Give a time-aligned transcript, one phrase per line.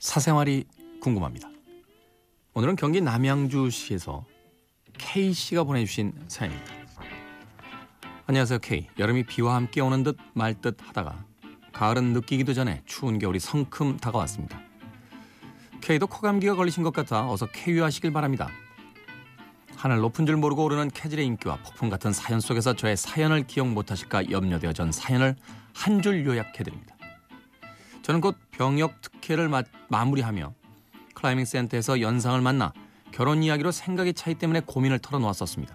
[0.00, 0.64] 사생활이
[1.00, 1.48] 궁금합니다.
[2.54, 4.24] 오늘은 경기 남양주시에서
[4.98, 6.72] K 씨가 보내주신 사연입니다.
[8.26, 8.88] 안녕하세요 K.
[8.98, 11.24] 여름이 비와 함께 오는 듯 말 듯 하다가
[11.72, 14.60] 가을은 느끼기도 전에 추운 겨울이 성큼 다가왔습니다.
[15.82, 18.48] K도 코감기가 걸리신 것 같아 어서 쾌유하시길 바랍니다.
[19.76, 24.32] 하늘 높은 줄 모르고 오르는 캐질의 인기와 폭풍 같은 사연 속에서 저의 사연을 기억 못하실까
[24.32, 25.36] 염려되어 전 사연을
[25.74, 26.96] 한 줄 요약해드립니다.
[28.02, 30.52] 저는 곧 병역 특혜를 마, 마무리하며
[31.14, 32.72] 클라이밍 센터에서 연상을 만나
[33.12, 35.74] 결혼 이야기로 생각의 차이 때문에 고민을 털어놓았었습니다.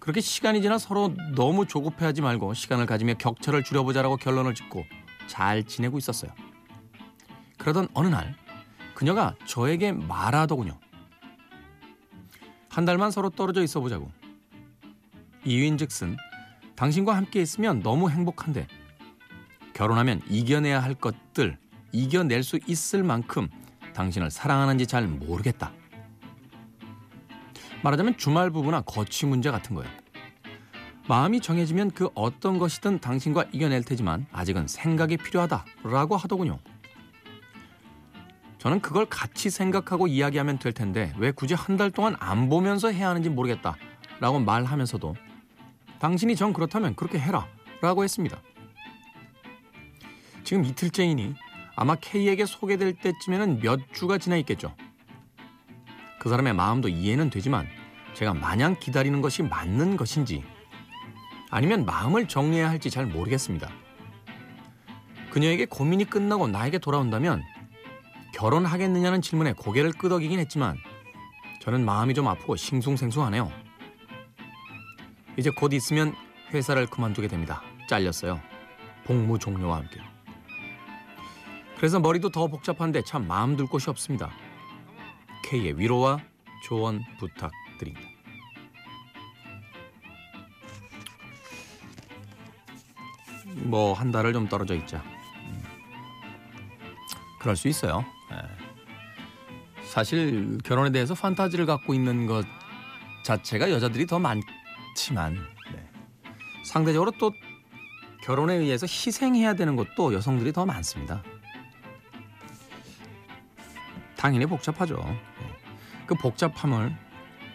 [0.00, 4.84] 그렇게 시간이 지나 서로 너무 조급해하지 말고 시간을 가지며 격차를 줄여보자라고 결론을 짓고
[5.26, 6.32] 잘 지내고 있었어요.
[7.58, 8.34] 그러던 어느 날
[8.94, 10.78] 그녀가 저에게 말하더군요.
[12.70, 14.10] 한 달만 서로 떨어져 있어 보자고.
[15.44, 16.16] 이유인즉슨
[16.74, 18.66] 당신과 함께 있으면 너무 행복한데
[19.74, 21.58] 결혼하면 이겨내야 할 것들
[21.92, 23.48] 이겨낼 수 있을 만큼
[23.92, 25.72] 당신을 사랑하는지 잘 모르겠다.
[27.82, 29.90] 말하자면 주말 부부나 거취 문제 같은 거예요.
[31.06, 36.58] 마음이 정해지면 그 어떤 것이든 당신과 이겨낼 테지만 아직은 생각이 필요하다라고 하더군요.
[38.58, 43.10] 저는 그걸 같이 생각하고 이야기하면 될 텐데 왜 굳이 한 달 동안 안 보면서 해야
[43.10, 43.76] 하는지 모르겠다
[44.20, 45.14] 라고 말하면서도
[45.98, 47.46] 당신이 정 그렇다면 그렇게 해라
[47.82, 48.40] 라고 했습니다.
[50.44, 51.34] 지금 이틀째이니
[51.76, 54.74] 아마 K에게 소개될 때쯤에는 몇 주가 지나 있겠죠.
[56.20, 57.66] 그 사람의 마음도 이해는 되지만
[58.14, 60.44] 제가 마냥 기다리는 것이 맞는 것인지
[61.50, 63.70] 아니면 마음을 정리해야 할지 잘 모르겠습니다.
[65.30, 67.42] 그녀에게 고민이 끝나고 나에게 돌아온다면
[68.34, 70.76] 결혼하겠느냐는 질문에 고개를 끄덕이긴 했지만
[71.60, 73.50] 저는 마음이 좀 아프고 싱숭생숭하네요.
[75.36, 76.14] 이제 곧 있으면
[76.52, 77.62] 회사를 그만두게 됩니다.
[77.88, 78.40] 잘렸어요.
[79.04, 80.00] 복무 종료와 함께.
[81.84, 84.30] 그래서 머리도 더 복잡한데 참 마음 둘 곳이 없습니다.
[85.44, 86.18] K의 위로와
[86.62, 88.08] 조언 부탁드립니다.
[93.64, 95.04] 뭐 한 달을 좀 떨어져 있자.
[97.38, 98.02] 그럴 수 있어요.
[98.32, 99.84] 예.
[99.84, 102.46] 사실 결혼에 대해서 판타지를 갖고 있는 것
[103.24, 105.34] 자체가 여자들이 더 많지만
[105.70, 105.86] 네.
[106.64, 107.30] 상대적으로 또
[108.22, 111.22] 결혼에 의해서 희생해야 되는 것도 여성들이 더 많습니다.
[114.24, 114.96] 당연히 복잡하죠.
[115.04, 115.16] 네.
[116.06, 116.96] 그 복잡함을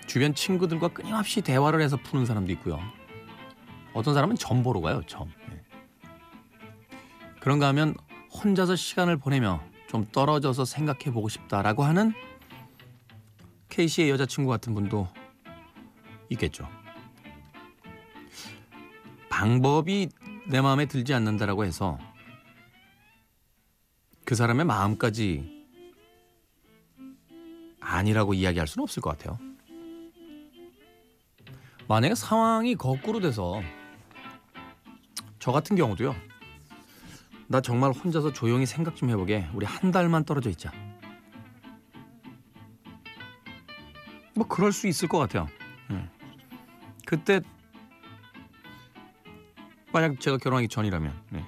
[0.05, 2.79] 주변 친구들과 끊임없이 대화를 해서 푸는 사람도 있고요.
[3.95, 5.31] 어떤 사람은 점 보러 가요, 점.
[5.49, 5.63] 네.
[7.39, 7.95] 그런가 하면
[8.31, 12.13] 혼자서 시간을 보내며 좀 떨어져서 생각해 보고 싶다라고 하는
[13.69, 15.07] K씨의 여자친구 같은 분도
[16.29, 16.69] 있겠죠.
[19.27, 20.09] 방법이
[20.47, 21.97] 내 마음에 들지 않는다라고 해서
[24.23, 25.58] 그 사람의 마음까지
[27.89, 29.39] 아니라고 이야기할 수는 없을 것 같아요.
[31.87, 33.61] 만약에 상황이 거꾸로 돼서
[35.39, 36.15] 저 같은 경우도요.
[37.47, 39.49] 나 정말 혼자서 조용히 생각 좀 해보게.
[39.55, 40.71] 우리 한 달만 떨어져 있자.
[44.35, 45.47] 뭐 그럴 수 있을 것 같아요.
[45.89, 46.07] 네.
[47.07, 47.41] 그때
[49.91, 51.43] 만약 제가 결혼하기 전이라면 네.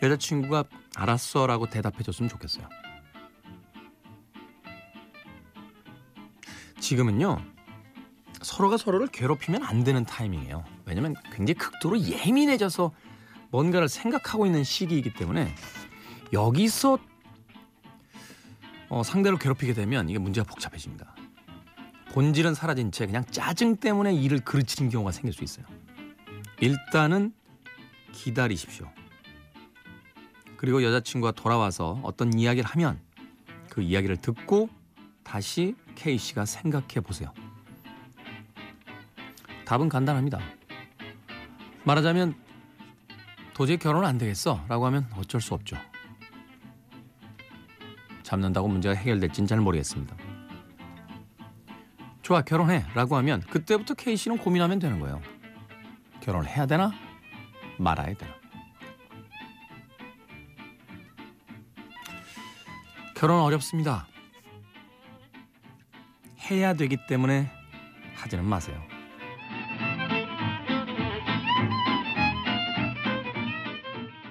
[0.00, 0.64] 여자친구가
[0.94, 2.68] 알았어라고 대답해줬으면 좋겠어요.
[6.88, 7.38] 지금은요
[8.40, 10.64] 서로가 서로를 괴롭히면 안 되는 타이밍이에요.
[10.86, 12.92] 왜냐면 굉장히 극도로 예민해져서
[13.50, 15.54] 뭔가를 생각하고 있는 시기이기 때문에
[16.32, 16.98] 여기서
[18.88, 21.14] 어, 상대를 괴롭히게 되면 이게 문제가 복잡해집니다.
[22.12, 25.66] 본질은 사라진 채 그냥 짜증 때문에 일을 그르치는 경우가 생길 수 있어요.
[26.62, 27.34] 일단은
[28.12, 28.90] 기다리십시오.
[30.56, 32.98] 그리고 여자친구가 돌아와서 어떤 이야기를 하면
[33.68, 34.70] 그 이야기를 듣고
[35.22, 37.34] 다시 K 씨가 생각해 보세요.
[39.64, 40.38] 답은 간단합니다.
[41.84, 42.36] 말하자면
[43.52, 45.76] 도저히 결혼 안 되겠어 라고 하면 어쩔 수 없죠.
[48.22, 50.16] 잡는다고 문제가 해결될진 잘 모르겠습니다.
[52.22, 55.20] 좋아 결혼해 라고 하면 그때부터 K씨는 고민하면 되는 거예요.
[56.20, 56.92] 결혼을 해야 되나
[57.78, 58.38] 말아야 되나.
[63.16, 64.06] 결혼 어렵습니다.
[66.50, 67.50] 해야 되기 때문에
[68.14, 68.82] 하지는 마세요.